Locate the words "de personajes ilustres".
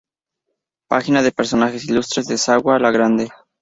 1.21-2.25